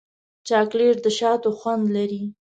چاکلېټ 0.47 0.97
د 1.05 1.07
شاتو 1.19 1.49
خوند 1.59 1.83
لري. 1.95 2.23